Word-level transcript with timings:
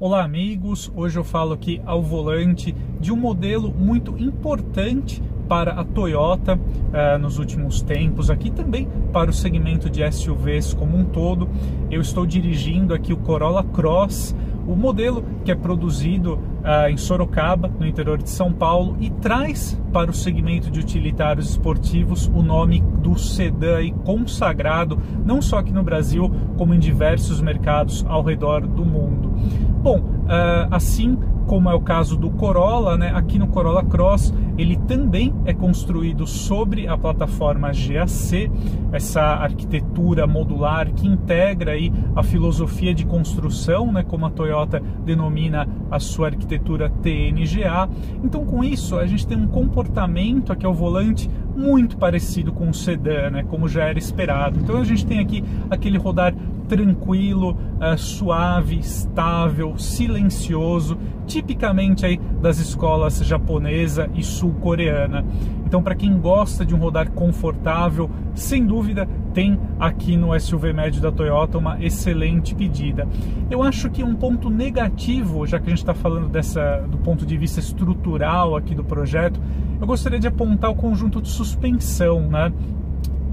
Olá 0.00 0.24
amigos, 0.24 0.90
hoje 0.94 1.18
eu 1.18 1.24
falo 1.24 1.52
aqui 1.52 1.82
ao 1.84 2.02
volante 2.02 2.74
de 2.98 3.12
um 3.12 3.16
modelo 3.16 3.70
muito 3.70 4.16
importante 4.16 5.22
para 5.54 5.70
a 5.74 5.84
Toyota 5.84 6.56
uh, 6.58 7.16
nos 7.16 7.38
últimos 7.38 7.80
tempos, 7.80 8.28
aqui 8.28 8.50
também 8.50 8.88
para 9.12 9.30
o 9.30 9.32
segmento 9.32 9.88
de 9.88 10.02
SUVs 10.10 10.74
como 10.74 10.98
um 10.98 11.04
todo. 11.04 11.48
Eu 11.88 12.00
estou 12.00 12.26
dirigindo 12.26 12.92
aqui 12.92 13.12
o 13.12 13.16
Corolla 13.18 13.62
Cross, 13.62 14.34
o 14.66 14.74
modelo 14.74 15.24
que 15.44 15.52
é 15.52 15.54
produzido 15.54 16.34
uh, 16.34 16.88
em 16.90 16.96
Sorocaba, 16.96 17.70
no 17.78 17.86
interior 17.86 18.20
de 18.20 18.28
São 18.30 18.52
Paulo, 18.52 18.96
e 18.98 19.10
traz 19.10 19.80
para 19.92 20.10
o 20.10 20.14
segmento 20.14 20.72
de 20.72 20.80
utilitários 20.80 21.50
esportivos 21.50 22.26
o 22.34 22.42
nome 22.42 22.80
do 22.80 23.16
sedã 23.16 23.78
consagrado, 24.04 24.98
não 25.24 25.40
só 25.40 25.58
aqui 25.58 25.72
no 25.72 25.84
Brasil, 25.84 26.28
como 26.58 26.74
em 26.74 26.80
diversos 26.80 27.40
mercados 27.40 28.04
ao 28.08 28.24
redor 28.24 28.66
do 28.66 28.84
mundo. 28.84 29.32
Bom, 29.80 30.00
uh, 30.00 30.66
assim 30.72 31.16
como 31.46 31.68
é 31.68 31.74
o 31.74 31.80
caso 31.80 32.16
do 32.16 32.30
Corolla, 32.30 32.96
né? 32.96 33.12
aqui 33.14 33.38
no 33.38 33.46
Corolla 33.48 33.84
Cross 33.84 34.32
ele 34.56 34.76
também 34.76 35.34
é 35.44 35.52
construído 35.52 36.26
sobre 36.26 36.86
a 36.86 36.96
plataforma 36.96 37.70
GAC, 37.72 38.50
essa 38.92 39.20
arquitetura 39.22 40.26
modular 40.26 40.92
que 40.92 41.06
integra 41.06 41.72
aí 41.72 41.92
a 42.14 42.22
filosofia 42.22 42.94
de 42.94 43.04
construção, 43.04 43.92
né? 43.92 44.02
como 44.02 44.26
a 44.26 44.30
Toyota 44.30 44.80
denomina 45.04 45.68
a 45.90 45.98
sua 45.98 46.28
arquitetura 46.28 46.88
TNGA. 46.88 47.88
Então 48.22 48.44
com 48.44 48.62
isso 48.62 48.96
a 48.96 49.06
gente 49.06 49.26
tem 49.26 49.36
um 49.36 49.46
comportamento 49.46 50.52
aqui 50.52 50.64
ao 50.64 50.74
volante 50.74 51.28
muito 51.56 51.96
parecido 51.96 52.52
com 52.52 52.68
o 52.68 52.74
sedã, 52.74 53.30
né? 53.30 53.44
como 53.44 53.68
já 53.68 53.84
era 53.84 53.98
esperado. 53.98 54.58
Então 54.60 54.78
a 54.78 54.84
gente 54.84 55.06
tem 55.06 55.18
aqui 55.18 55.44
aquele 55.70 55.98
rodar 55.98 56.34
tranquilo, 56.68 57.50
uh, 57.52 57.98
suave, 57.98 58.78
estável, 58.78 59.76
silencioso, 59.78 60.96
tipicamente 61.26 62.06
aí 62.06 62.18
das 62.44 62.58
escolas 62.58 63.24
japonesa 63.24 64.10
e 64.14 64.22
sul-coreana. 64.22 65.24
Então, 65.64 65.82
para 65.82 65.94
quem 65.94 66.20
gosta 66.20 66.62
de 66.62 66.74
um 66.74 66.78
rodar 66.78 67.10
confortável, 67.10 68.10
sem 68.34 68.66
dúvida 68.66 69.08
tem 69.32 69.58
aqui 69.80 70.14
no 70.14 70.38
SUV 70.38 70.74
médio 70.74 71.00
da 71.00 71.10
Toyota 71.10 71.56
uma 71.56 71.82
excelente 71.82 72.54
pedida. 72.54 73.08
Eu 73.50 73.62
acho 73.62 73.88
que 73.88 74.04
um 74.04 74.14
ponto 74.14 74.50
negativo, 74.50 75.46
já 75.46 75.58
que 75.58 75.68
a 75.68 75.70
gente 75.70 75.78
está 75.78 75.94
falando 75.94 76.28
dessa 76.28 76.86
do 76.86 76.98
ponto 76.98 77.24
de 77.24 77.34
vista 77.38 77.60
estrutural 77.60 78.54
aqui 78.54 78.74
do 78.74 78.84
projeto, 78.84 79.40
eu 79.80 79.86
gostaria 79.86 80.20
de 80.20 80.28
apontar 80.28 80.70
o 80.70 80.74
conjunto 80.74 81.22
de 81.22 81.30
suspensão, 81.30 82.28
né? 82.28 82.52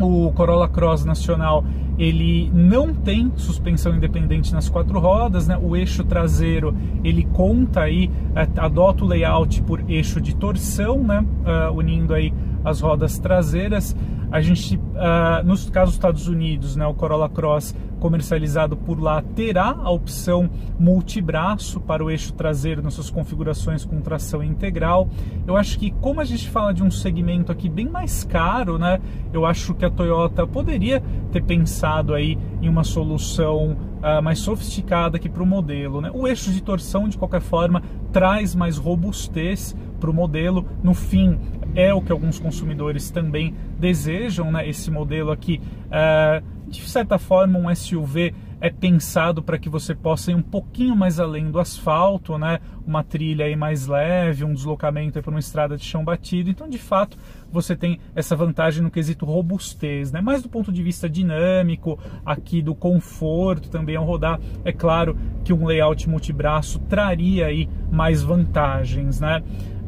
O 0.01 0.31
Corolla 0.31 0.67
Cross 0.67 1.05
Nacional 1.05 1.63
ele 1.97 2.49
não 2.53 2.93
tem 2.93 3.31
suspensão 3.35 3.95
independente 3.95 4.51
nas 4.53 4.67
quatro 4.67 4.99
rodas, 4.99 5.47
né? 5.47 5.57
O 5.61 5.75
eixo 5.75 6.03
traseiro 6.03 6.75
ele 7.03 7.27
conta 7.31 7.81
aí, 7.81 8.09
é, 8.35 8.47
adota 8.57 9.03
o 9.03 9.07
layout 9.07 9.61
por 9.63 9.83
eixo 9.87 10.19
de 10.19 10.35
torção, 10.35 11.03
né? 11.03 11.23
Uh, 11.45 11.75
unindo 11.75 12.13
aí 12.13 12.33
as 12.63 12.81
rodas 12.81 13.19
traseiras. 13.19 13.95
A 14.31 14.39
gente, 14.39 14.77
uh, 14.77 15.45
nos 15.45 15.69
casos 15.69 15.89
dos 15.89 15.95
Estados 15.95 16.27
Unidos, 16.27 16.75
né, 16.75 16.85
o 16.87 16.93
Corolla 16.93 17.29
Cross 17.29 17.75
comercializado 17.99 18.75
por 18.75 18.99
lá 18.99 19.21
terá 19.21 19.77
a 19.77 19.91
opção 19.91 20.49
multibraço 20.79 21.79
para 21.79 22.03
o 22.03 22.09
eixo 22.09 22.33
traseiro 22.33 22.81
nas 22.81 22.95
suas 22.95 23.09
configurações 23.11 23.85
com 23.85 24.01
tração 24.01 24.43
integral. 24.43 25.07
Eu 25.45 25.55
acho 25.55 25.77
que 25.77 25.91
como 25.91 26.19
a 26.19 26.25
gente 26.25 26.49
fala 26.49 26.73
de 26.73 26.81
um 26.81 26.89
segmento 26.89 27.51
aqui 27.51 27.69
bem 27.69 27.87
mais 27.87 28.23
caro, 28.23 28.79
né, 28.79 28.99
eu 29.31 29.45
acho 29.45 29.73
que 29.75 29.85
a 29.85 29.89
Toyota 29.89 30.47
poderia 30.47 31.03
ter 31.31 31.43
pensado 31.43 32.13
aí 32.13 32.37
em 32.61 32.67
uma 32.67 32.83
solução 32.83 33.77
uh, 34.01 34.21
mais 34.23 34.39
sofisticada 34.39 35.17
aqui 35.17 35.29
para 35.29 35.43
o 35.43 35.45
modelo. 35.45 36.01
Né? 36.01 36.09
O 36.13 36.27
eixo 36.27 36.51
de 36.51 36.63
torção, 36.63 37.07
de 37.07 37.17
qualquer 37.17 37.41
forma, 37.41 37.83
traz 38.11 38.55
mais 38.55 38.77
robustez 38.77 39.75
para 40.01 40.09
o 40.09 40.13
modelo. 40.13 40.65
No 40.83 40.93
fim, 40.93 41.39
é 41.73 41.93
o 41.93 42.01
que 42.01 42.11
alguns 42.11 42.39
consumidores 42.39 43.09
também 43.11 43.55
desejam, 43.79 44.51
né? 44.51 44.67
Esse 44.67 44.91
modelo 44.91 45.31
aqui, 45.31 45.61
uh, 45.87 46.45
de 46.67 46.81
certa 46.89 47.17
forma, 47.17 47.57
um 47.57 47.73
SUV 47.73 48.33
é 48.61 48.69
pensado 48.69 49.41
para 49.41 49.57
que 49.57 49.67
você 49.67 49.95
possa 49.95 50.31
ir 50.31 50.35
um 50.35 50.41
pouquinho 50.41 50.95
mais 50.95 51.19
além 51.19 51.49
do 51.49 51.59
asfalto, 51.59 52.37
né? 52.37 52.59
Uma 52.85 53.03
trilha 53.03 53.45
aí 53.45 53.55
mais 53.55 53.87
leve, 53.87 54.45
um 54.45 54.53
deslocamento 54.53 55.19
para 55.19 55.31
uma 55.31 55.39
estrada 55.39 55.75
de 55.75 55.83
chão 55.83 56.05
batido. 56.05 56.47
Então, 56.47 56.69
de 56.69 56.77
fato, 56.77 57.17
você 57.51 57.75
tem 57.75 57.99
essa 58.15 58.35
vantagem 58.35 58.83
no 58.83 58.91
quesito 58.91 59.25
robustez, 59.25 60.11
né? 60.11 60.21
Mas 60.21 60.43
do 60.43 60.49
ponto 60.49 60.71
de 60.71 60.83
vista 60.83 61.09
dinâmico, 61.09 61.97
aqui 62.23 62.61
do 62.61 62.75
conforto 62.75 63.67
também 63.67 63.95
ao 63.95 64.05
rodar, 64.05 64.39
é 64.63 64.71
claro 64.71 65.17
que 65.43 65.51
um 65.51 65.65
layout 65.65 66.07
multibraço 66.07 66.77
traria 66.81 67.47
aí 67.47 67.67
mais 67.91 68.21
vantagens, 68.21 69.19
né? 69.19 69.41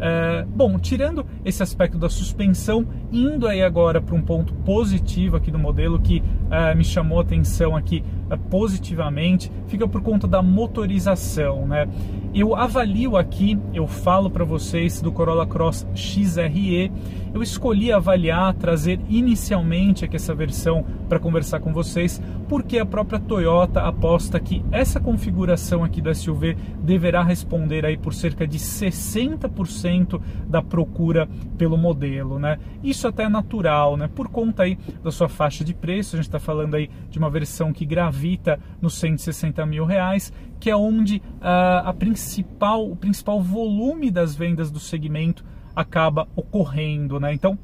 É, 0.06 0.44
bom, 0.50 0.78
tirando 0.78 1.26
esse 1.46 1.64
aspecto 1.64 1.98
da 1.98 2.10
suspensão, 2.10 2.86
indo 3.10 3.48
aí 3.48 3.64
agora 3.64 4.02
para 4.02 4.14
um 4.14 4.22
ponto 4.22 4.54
positivo 4.54 5.38
aqui 5.38 5.50
do 5.50 5.58
modelo 5.58 5.98
que 5.98 6.22
é, 6.52 6.76
me 6.76 6.84
chamou 6.84 7.20
a 7.20 7.22
atenção 7.22 7.74
aqui 7.74 8.04
é, 8.30 8.36
positivamente, 8.36 9.50
fica 9.66 9.88
por 9.88 10.02
conta 10.02 10.28
da 10.28 10.42
motorização, 10.42 11.66
né? 11.66 11.88
Eu 12.36 12.56
avalio 12.56 13.16
aqui, 13.16 13.60
eu 13.76 13.86
falo 13.86 14.28
para 14.28 14.44
vocês 14.44 15.00
do 15.00 15.12
Corolla 15.12 15.46
Cross 15.46 15.86
XRE, 15.94 16.92
eu 17.32 17.44
escolhi 17.44 17.92
avaliar, 17.92 18.56
trazer 18.56 19.00
inicialmente 19.08 20.04
aqui 20.04 20.16
essa 20.16 20.34
versão 20.34 20.84
para 21.08 21.20
conversar 21.20 21.60
com 21.60 21.72
vocês, 21.72 22.20
porque 22.50 22.80
a 22.80 22.86
própria 22.86 23.20
Toyota 23.20 23.82
aposta 23.82 24.40
que 24.40 24.66
essa 24.72 25.00
configuração 25.00 25.84
aqui 25.84 26.02
do 26.02 26.14
SUV 26.14 26.56
deverá 26.80 27.24
responder 27.24 27.86
aí 27.86 27.98
por 27.98 28.16
cerca 28.16 28.48
de 28.48 28.58
60% 28.58 30.20
da 30.48 30.62
procura 30.62 31.30
pelo 31.56 31.78
modelo, 31.78 32.40
né? 32.40 32.58
Isso 32.84 33.08
até 33.08 33.24
é 33.24 33.30
natural, 33.30 33.96
né? 33.96 34.08
Por 34.08 34.28
conta 34.28 34.64
aí 34.64 34.78
da 35.04 35.12
sua 35.12 35.30
faixa 35.30 35.64
de 35.64 35.74
preço, 35.74 36.16
a 36.16 36.18
gente 36.18 36.28
está 36.28 36.40
falando 36.40 36.76
aí 36.76 36.90
de 37.12 37.20
uma 37.20 37.30
versão 37.30 37.72
que 37.72 37.86
gravita 37.86 38.60
nos 38.82 38.96
160 38.96 39.66
mil 39.66 39.86
reais, 39.86 40.34
que 40.64 40.70
é 40.70 40.76
onde 40.78 41.18
uh, 41.18 41.84
a 41.84 41.94
principal, 41.94 42.90
o 42.90 42.96
principal 42.96 43.42
volume 43.42 44.10
das 44.10 44.34
vendas 44.34 44.72
do 44.72 44.80
segmento 44.80 45.44
acaba 45.76 46.26
ocorrendo, 46.38 47.20
né? 47.20 47.34
Então 47.34 47.60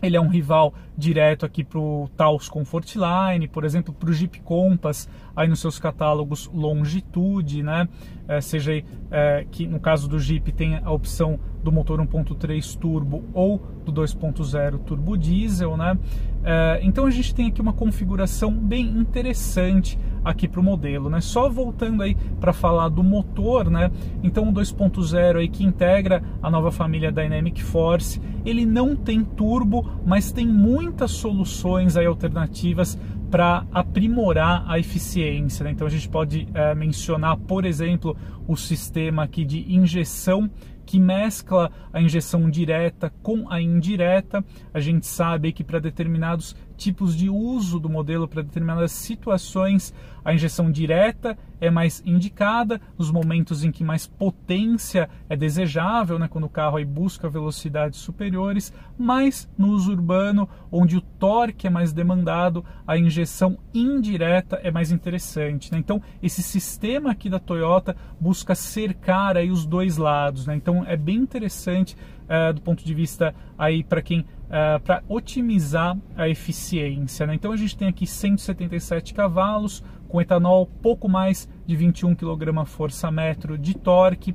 ele 0.00 0.16
é 0.16 0.20
um 0.20 0.28
rival 0.28 0.72
direto 0.96 1.44
aqui 1.44 1.64
para 1.64 1.80
o 1.80 2.08
Taos 2.16 2.48
Comfortline, 2.48 3.48
por 3.48 3.64
exemplo, 3.64 3.92
para 3.92 4.08
o 4.08 4.12
Jeep 4.12 4.38
Compass, 4.42 5.08
aí 5.34 5.48
nos 5.48 5.58
seus 5.58 5.80
catálogos 5.80 6.48
Longitude, 6.54 7.64
né? 7.64 7.88
É, 8.28 8.40
seja 8.40 8.70
aí, 8.70 8.84
é, 9.10 9.44
que 9.50 9.66
no 9.66 9.80
caso 9.80 10.08
do 10.08 10.20
Jeep 10.20 10.52
tem 10.52 10.76
a 10.76 10.92
opção 10.92 11.40
do 11.64 11.72
motor 11.72 11.98
1.3 12.00 12.78
turbo 12.78 13.24
ou 13.34 13.58
do 13.84 13.92
2.0 13.92 14.78
turbo 14.84 15.18
diesel, 15.18 15.76
né? 15.76 15.98
É, 16.44 16.78
então 16.84 17.04
a 17.04 17.10
gente 17.10 17.34
tem 17.34 17.48
aqui 17.48 17.60
uma 17.60 17.72
configuração 17.72 18.52
bem 18.52 18.86
interessante 18.86 19.98
aqui 20.24 20.48
para 20.48 20.60
o 20.60 20.62
modelo, 20.62 21.08
né? 21.08 21.20
Só 21.20 21.48
voltando 21.48 22.02
aí 22.02 22.16
para 22.40 22.52
falar 22.52 22.88
do 22.88 23.02
motor, 23.02 23.70
né? 23.70 23.90
Então 24.22 24.48
o 24.48 24.52
2.0 24.52 25.36
aí 25.36 25.48
que 25.48 25.64
integra 25.64 26.22
a 26.42 26.50
nova 26.50 26.70
família 26.70 27.12
Dynamic 27.12 27.62
Force, 27.62 28.20
ele 28.44 28.64
não 28.64 28.94
tem 28.96 29.24
turbo, 29.24 29.88
mas 30.06 30.32
tem 30.32 30.46
muitas 30.46 31.10
soluções 31.12 31.96
aí 31.96 32.06
alternativas 32.06 32.98
para 33.30 33.66
aprimorar 33.72 34.64
a 34.66 34.78
eficiência. 34.78 35.64
Né? 35.64 35.72
Então 35.72 35.86
a 35.86 35.90
gente 35.90 36.08
pode 36.08 36.48
é, 36.54 36.74
mencionar, 36.74 37.36
por 37.36 37.64
exemplo, 37.64 38.16
o 38.46 38.56
sistema 38.56 39.24
aqui 39.24 39.44
de 39.44 39.72
injeção 39.72 40.50
que 40.88 40.98
mescla 40.98 41.70
a 41.92 42.00
injeção 42.00 42.48
direta 42.48 43.12
com 43.22 43.46
a 43.50 43.60
indireta. 43.60 44.42
A 44.72 44.80
gente 44.80 45.06
sabe 45.06 45.52
que 45.52 45.62
para 45.62 45.78
determinados 45.78 46.56
tipos 46.78 47.14
de 47.16 47.28
uso 47.28 47.80
do 47.80 47.90
modelo, 47.90 48.28
para 48.28 48.40
determinadas 48.40 48.92
situações, 48.92 49.92
a 50.24 50.32
injeção 50.32 50.70
direta 50.70 51.36
é 51.60 51.70
mais 51.70 52.02
indicada 52.06 52.80
nos 52.96 53.10
momentos 53.10 53.64
em 53.64 53.72
que 53.72 53.82
mais 53.82 54.06
potência 54.06 55.10
é 55.28 55.36
desejável, 55.36 56.18
né, 56.18 56.28
quando 56.28 56.44
o 56.44 56.48
carro 56.48 56.76
aí 56.76 56.84
busca 56.84 57.28
velocidades 57.28 57.98
superiores, 57.98 58.72
mas 58.96 59.48
no 59.58 59.68
uso 59.68 59.90
urbano, 59.90 60.48
onde 60.70 60.96
o 60.96 61.00
torque 61.00 61.66
é 61.66 61.70
mais 61.70 61.92
demandado, 61.92 62.64
a 62.86 62.96
injeção 62.96 63.58
indireta 63.74 64.60
é 64.62 64.70
mais 64.70 64.92
interessante. 64.92 65.72
Né? 65.72 65.78
Então, 65.78 66.00
esse 66.22 66.42
sistema 66.42 67.10
aqui 67.10 67.28
da 67.28 67.40
Toyota 67.40 67.96
busca 68.20 68.54
cercar 68.54 69.36
aí 69.36 69.50
os 69.50 69.66
dois 69.66 69.96
lados. 69.96 70.46
Né? 70.46 70.54
Então, 70.54 70.84
é 70.86 70.96
bem 70.96 71.16
interessante 71.16 71.96
uh, 72.28 72.52
do 72.52 72.60
ponto 72.60 72.84
de 72.84 72.94
vista 72.94 73.34
aí 73.58 73.82
para 73.82 74.02
quem 74.02 74.24
uh, 74.48 74.80
para 74.80 75.02
otimizar 75.08 75.96
a 76.16 76.28
eficiência. 76.28 77.26
Né? 77.26 77.34
Então, 77.34 77.52
a 77.52 77.56
gente 77.56 77.76
tem 77.76 77.88
aqui 77.88 78.06
177 78.06 79.14
cavalos 79.14 79.82
com 80.08 80.20
etanol 80.20 80.66
pouco 80.66 81.08
mais 81.08 81.48
de 81.66 81.76
21 81.76 82.14
kgfm 82.14 83.56
de 83.60 83.74
torque. 83.76 84.34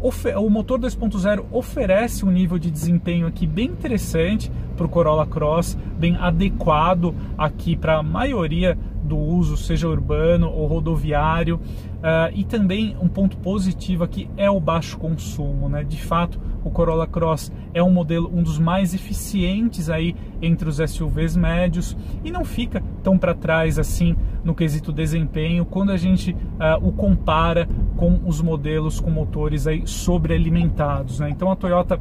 o 0.00 0.50
motor 0.50 0.78
2.0 0.78 1.46
oferece 1.50 2.24
um 2.24 2.30
nível 2.30 2.58
de 2.58 2.70
desempenho 2.70 3.26
aqui 3.26 3.46
bem 3.46 3.66
interessante 3.66 4.52
para 4.76 4.86
o 4.86 4.88
Corolla 4.88 5.26
Cross, 5.26 5.76
bem 5.98 6.16
adequado 6.16 7.14
aqui 7.36 7.74
para 7.74 7.98
a 7.98 8.02
maioria 8.02 8.78
do 9.08 9.16
uso, 9.16 9.56
seja 9.56 9.88
urbano 9.88 10.48
ou 10.48 10.66
rodoviário. 10.66 11.56
Uh, 11.56 12.30
e 12.32 12.44
também 12.44 12.96
um 13.00 13.08
ponto 13.08 13.36
positivo 13.38 14.04
aqui 14.04 14.30
é 14.36 14.48
o 14.48 14.60
baixo 14.60 14.96
consumo, 14.98 15.68
né? 15.68 15.82
De 15.82 16.00
fato, 16.00 16.40
o 16.62 16.70
Corolla 16.70 17.08
Cross 17.08 17.50
é 17.74 17.82
um 17.82 17.90
modelo 17.90 18.30
um 18.32 18.42
dos 18.42 18.58
mais 18.58 18.94
eficientes 18.94 19.90
aí 19.90 20.14
entre 20.40 20.68
os 20.68 20.76
SUVs 20.76 21.36
médios 21.36 21.96
e 22.22 22.30
não 22.30 22.44
fica 22.44 22.82
tão 23.02 23.18
para 23.18 23.34
trás 23.34 23.78
assim 23.78 24.14
no 24.44 24.54
quesito 24.54 24.92
desempenho 24.92 25.64
quando 25.64 25.90
a 25.90 25.96
gente 25.96 26.32
uh, 26.32 26.86
o 26.86 26.92
compara 26.92 27.68
com 27.96 28.20
os 28.24 28.40
modelos 28.40 29.00
com 29.00 29.10
motores 29.10 29.66
aí 29.66 29.82
sobrealimentados, 29.84 31.18
né? 31.18 31.30
Então 31.30 31.50
a 31.50 31.56
Toyota 31.56 31.98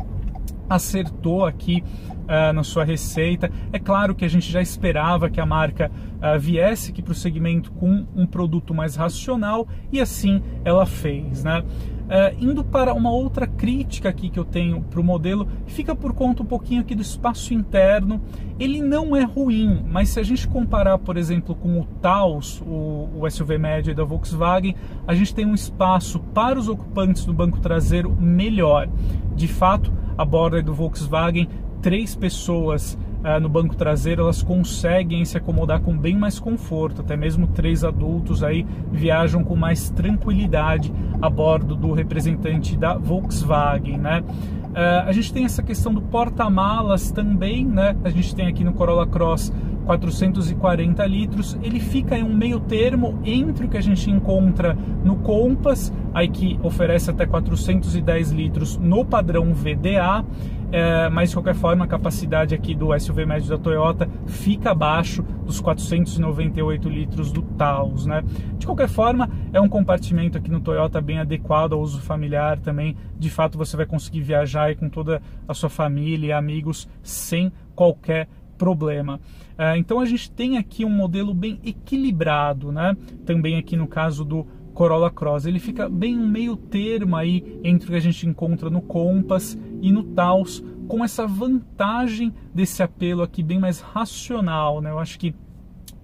acertou 0.70 1.46
aqui 1.46 1.84
uh, 2.28 2.54
na 2.54 2.64
sua 2.64 2.84
receita. 2.84 3.50
É 3.72 3.80
claro 3.80 4.14
que 4.14 4.26
a 4.26 4.28
gente 4.28 4.52
já 4.52 4.62
esperava 4.62 5.30
que 5.30 5.40
a 5.40 5.46
marca 5.46 5.92
uh, 6.18 6.40
viesse 6.40 6.92
aqui 6.92 7.02
para 7.02 7.14
o 7.14 7.16
segmento 7.16 7.72
com 7.72 8.06
um 8.16 8.26
produto 8.26 8.74
mais 8.74 8.96
racional 8.96 9.68
e 9.92 10.00
assim 10.00 10.42
ela 10.64 10.86
fez, 10.86 11.44
né? 11.44 11.64
Uh, 12.08 12.34
indo 12.40 12.64
para 12.64 12.94
uma 12.94 13.12
outra 13.12 13.46
crítica 13.46 14.08
aqui 14.08 14.30
que 14.30 14.40
eu 14.40 14.46
tenho 14.46 14.82
para 14.82 15.02
o 15.02 15.04
modelo, 15.04 15.46
fica 15.66 15.94
por 15.94 16.14
conta 16.14 16.42
um 16.42 16.46
pouquinho 16.46 16.80
aqui 16.80 16.96
do 16.96 17.02
espaço 17.02 17.54
interno. 17.54 18.22
Ele 18.58 18.82
não 18.82 19.14
é 19.14 19.26
ruim, 19.26 19.84
mas 19.86 20.10
se 20.10 20.20
a 20.20 20.24
gente 20.24 20.48
comparar, 20.48 20.98
por 21.00 21.18
exemplo, 21.18 21.54
com 21.54 21.82
o 21.82 21.84
Taos, 22.02 22.62
o, 22.62 23.10
o 23.20 23.30
SUV 23.30 23.58
médio 23.58 23.94
da 23.94 24.06
Volkswagen, 24.06 24.74
a 25.06 25.14
gente 25.14 25.36
tem 25.36 25.46
um 25.46 25.54
espaço 25.54 26.18
para 26.34 26.58
os 26.58 26.70
ocupantes 26.70 27.26
do 27.26 27.34
banco 27.34 27.60
traseiro 27.60 28.16
melhor. 28.18 28.88
De 29.36 29.50
fato, 29.50 29.92
a 30.18 30.26
borda 30.26 30.62
do 30.62 30.74
Volkswagen 30.74 31.48
três 31.82 32.16
pessoas 32.16 32.98
uh, 33.24 33.40
no 33.40 33.48
banco 33.48 33.76
traseiro, 33.76 34.24
elas 34.24 34.42
conseguem 34.42 35.24
se 35.26 35.38
acomodar 35.38 35.82
com 35.82 35.98
bem 35.98 36.18
mais 36.18 36.40
conforto, 36.40 37.02
até 37.02 37.16
mesmo 37.16 37.48
três 37.48 37.84
adultos 37.84 38.44
aí 38.44 38.66
viajam 38.92 39.44
com 39.44 39.56
mais 39.56 39.90
tranquilidade 39.90 40.92
a 41.22 41.30
bordo 41.30 41.76
do 41.76 41.94
representante 41.94 42.76
da 42.76 42.98
Volkswagen, 42.98 43.98
né? 43.98 44.24
Uh, 44.68 45.08
a 45.08 45.12
gente 45.12 45.34
tem 45.34 45.46
essa 45.46 45.64
questão 45.64 45.94
do 45.94 46.02
porta-malas 46.02 47.12
também, 47.12 47.66
né? 47.66 47.96
A 48.04 48.10
gente 48.10 48.36
tem 48.36 48.48
aqui 48.48 48.64
no 48.64 48.74
Corolla 48.74 49.08
Cross 49.08 49.52
440 49.88 51.06
litros, 51.06 51.58
ele 51.64 51.80
fica 51.80 52.18
em 52.18 52.24
um 52.24 52.34
meio 52.34 52.60
termo 52.60 53.20
entre 53.24 53.66
o 53.66 53.70
que 53.70 53.78
a 53.78 53.82
gente 53.82 54.12
encontra 54.12 54.78
no 55.04 55.16
Compass, 55.16 55.94
aí 56.14 56.28
que 56.28 56.60
oferece 56.62 57.10
até 57.10 57.26
410 57.26 58.32
litros 58.32 58.78
no 58.78 59.06
padrão 59.06 59.54
VDA, 59.54 60.26
é, 60.70 61.08
mas 61.08 61.30
de 61.30 61.36
qualquer 61.38 61.56
forma 61.56 61.86
a 61.86 61.88
capacidade 61.88 62.54
aqui 62.54 62.76
do 62.76 62.98
SUV 63.00 63.26
médio 63.26 63.48
da 63.48 63.58
Toyota 63.58 64.10
fica 64.26 64.72
abaixo 64.72 65.24
dos 65.46 65.62
498 65.62 66.90
litros 66.90 67.32
do 67.32 67.42
Taos, 67.42 68.06
né? 68.06 68.22
De 68.58 68.66
qualquer 68.66 68.90
forma, 68.90 69.30
é 69.54 69.62
um 69.62 69.70
compartimento 69.70 70.38
aqui 70.38 70.52
no 70.52 70.60
Toyota 70.60 71.00
bem 71.00 71.20
adequado 71.20 71.72
ao 71.72 71.80
uso 71.80 72.02
familiar 72.02 72.60
também. 72.60 72.98
De 73.18 73.30
fato, 73.30 73.58
você 73.58 73.78
vai 73.78 73.86
conseguir 73.86 74.20
viajar 74.20 74.76
com 74.76 74.90
toda 74.90 75.22
a 75.48 75.54
sua 75.54 75.70
família 75.70 76.28
e 76.28 76.32
amigos 76.34 76.90
sem 77.02 77.50
qualquer 77.74 78.28
problema. 78.58 79.20
É, 79.58 79.78
então 79.78 80.00
a 80.00 80.06
gente 80.06 80.30
tem 80.32 80.58
aqui 80.58 80.84
um 80.84 80.90
modelo 80.90 81.34
bem 81.34 81.60
equilibrado, 81.64 82.72
né? 82.72 82.96
Também 83.26 83.58
aqui 83.58 83.76
no 83.76 83.88
caso 83.88 84.26
do 84.26 84.46
Corolla 84.74 85.10
Cross, 85.10 85.46
ele 85.46 85.60
fica 85.60 85.90
bem 85.90 86.18
um 86.18 86.28
meio 86.28 86.56
termo 86.56 87.16
aí 87.16 87.60
entre 87.64 87.88
o 87.88 87.92
que 87.92 87.98
a 87.98 88.02
gente 88.02 88.28
encontra 88.28 88.70
no 88.70 88.82
Compass 88.82 89.58
e 89.82 89.92
no 89.92 90.04
Taos, 90.04 90.64
com 90.88 91.04
essa 91.04 91.26
vantagem 91.26 92.32
desse 92.54 92.84
apelo 92.84 93.24
aqui 93.24 93.42
bem 93.42 93.60
mais 93.60 93.80
racional, 93.80 94.80
né? 94.80 94.92
Eu 94.92 95.00
acho 95.00 95.18
que 95.18 95.34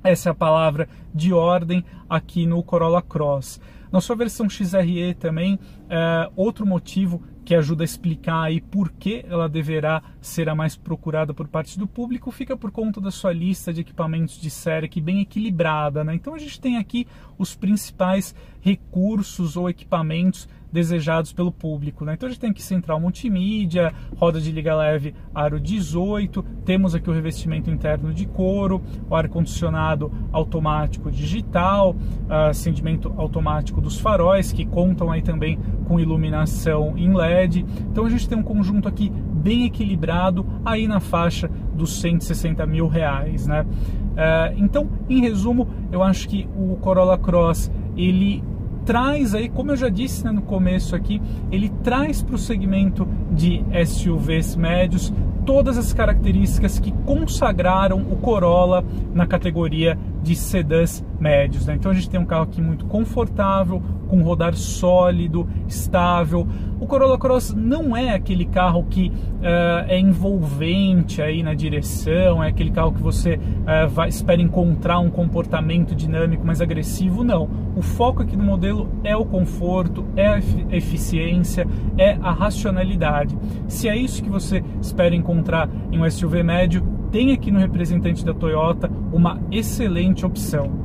essa 0.03 0.29
é 0.29 0.31
a 0.31 0.35
palavra 0.35 0.89
de 1.13 1.31
ordem 1.31 1.85
aqui 2.09 2.45
no 2.45 2.61
Corolla 2.63 3.01
Cross. 3.01 3.61
Na 3.91 4.01
sua 4.01 4.15
versão 4.15 4.49
XRE 4.49 5.13
também, 5.13 5.59
é, 5.87 6.29
outro 6.35 6.65
motivo 6.65 7.21
que 7.43 7.53
ajuda 7.53 7.83
a 7.83 7.85
explicar 7.85 8.43
aí 8.43 8.61
por 8.61 8.91
que 8.91 9.25
ela 9.27 9.49
deverá 9.49 10.01
ser 10.21 10.49
a 10.49 10.55
mais 10.55 10.75
procurada 10.75 11.33
por 11.33 11.47
parte 11.47 11.77
do 11.77 11.85
público, 11.85 12.31
fica 12.31 12.55
por 12.55 12.71
conta 12.71 13.01
da 13.01 13.11
sua 13.11 13.33
lista 13.33 13.73
de 13.73 13.81
equipamentos 13.81 14.39
de 14.39 14.49
série 14.49 14.87
que 14.87 15.01
bem 15.01 15.21
equilibrada, 15.21 16.03
né? 16.03 16.15
Então 16.15 16.33
a 16.33 16.39
gente 16.39 16.59
tem 16.59 16.77
aqui 16.77 17.07
os 17.37 17.55
principais 17.55 18.33
recursos 18.63 19.57
ou 19.57 19.69
equipamentos 19.69 20.47
desejados 20.71 21.31
pelo 21.31 21.51
público. 21.51 22.03
Né? 22.03 22.13
Então 22.13 22.25
a 22.25 22.31
gente 22.31 22.39
tem 22.39 22.49
aqui 22.49 22.63
central 22.63 22.99
multimídia, 22.99 23.93
roda 24.17 24.41
de 24.41 24.51
liga 24.51 24.75
leve 24.75 25.13
aro 25.35 25.59
18, 25.59 26.41
temos 26.65 26.95
aqui 26.95 27.09
o 27.09 27.13
revestimento 27.13 27.69
interno 27.69 28.11
de 28.11 28.25
couro, 28.25 28.81
o 29.07 29.15
ar-condicionado 29.15 30.11
automático 30.31 31.11
digital, 31.11 31.95
acendimento 32.27 33.13
automático 33.17 33.79
dos 33.79 33.99
faróis, 33.99 34.51
que 34.51 34.65
contam 34.65 35.11
aí 35.11 35.21
também 35.21 35.59
com 35.85 35.99
iluminação 35.99 36.97
em 36.97 37.13
LED. 37.13 37.65
Então 37.91 38.05
a 38.05 38.09
gente 38.09 38.27
tem 38.27 38.37
um 38.37 38.43
conjunto 38.43 38.87
aqui 38.87 39.11
bem 39.11 39.65
equilibrado, 39.65 40.45
aí 40.65 40.87
na 40.87 41.01
faixa 41.01 41.49
dos 41.75 41.99
160 41.99 42.65
mil 42.65 42.87
reais. 42.87 43.45
Né? 43.45 43.61
Uh, 43.61 44.57
então, 44.57 44.89
em 45.09 45.19
resumo, 45.19 45.67
eu 45.91 46.01
acho 46.01 46.29
que 46.29 46.47
o 46.55 46.77
Corolla 46.77 47.17
Cross 47.17 47.69
ele 47.95 48.43
traz 48.85 49.33
aí, 49.33 49.49
como 49.49 49.71
eu 49.71 49.75
já 49.75 49.89
disse 49.89 50.23
né, 50.23 50.31
no 50.31 50.41
começo 50.41 50.95
aqui, 50.95 51.21
ele 51.51 51.69
traz 51.83 52.21
para 52.21 52.35
o 52.35 52.37
segmento 52.37 53.07
de 53.31 53.63
SUVs 53.85 54.55
médios 54.55 55.13
todas 55.45 55.77
as 55.77 55.93
características 55.93 56.79
que 56.79 56.91
consagraram 57.05 58.01
o 58.01 58.15
Corolla 58.17 58.83
na 59.13 59.25
categoria 59.27 59.97
de 60.21 60.35
sedãs 60.35 61.03
médios. 61.19 61.65
Né? 61.65 61.75
Então 61.75 61.91
a 61.91 61.93
gente 61.93 62.09
tem 62.09 62.19
um 62.19 62.25
carro 62.25 62.43
aqui 62.43 62.61
muito 62.61 62.85
confortável, 62.85 63.81
com 64.13 64.21
rodar 64.21 64.53
sólido, 64.53 65.47
estável. 65.67 66.47
O 66.79 66.85
Corolla 66.85 67.17
Cross 67.17 67.51
não 67.55 67.97
é 67.97 68.13
aquele 68.13 68.45
carro 68.45 68.85
que 68.87 69.07
uh, 69.07 69.87
é 69.87 69.99
envolvente 69.99 71.19
aí 71.19 71.41
na 71.41 71.55
direção, 71.55 72.43
é 72.43 72.49
aquele 72.49 72.69
carro 72.69 72.91
que 72.91 73.01
você 73.01 73.37
uh, 73.37 73.89
vai, 73.89 74.09
espera 74.09 74.39
encontrar 74.39 74.99
um 74.99 75.09
comportamento 75.09 75.95
dinâmico 75.95 76.45
mais 76.45 76.61
agressivo, 76.61 77.23
não. 77.23 77.49
O 77.75 77.81
foco 77.81 78.21
aqui 78.21 78.37
do 78.37 78.43
modelo 78.43 78.87
é 79.03 79.15
o 79.17 79.25
conforto, 79.25 80.05
é 80.15 80.27
a 80.27 80.37
eficiência, 80.69 81.65
é 81.97 82.11
a 82.21 82.31
racionalidade. 82.31 83.35
Se 83.67 83.89
é 83.89 83.97
isso 83.97 84.21
que 84.21 84.29
você 84.29 84.63
espera 84.79 85.15
encontrar 85.15 85.67
em 85.91 85.99
um 85.99 86.07
SUV 86.07 86.43
médio, 86.43 86.83
tem 87.11 87.31
aqui 87.31 87.49
no 87.49 87.57
representante 87.57 88.23
da 88.23 88.33
Toyota 88.33 88.91
uma 89.11 89.41
excelente 89.51 90.23
opção. 90.23 90.82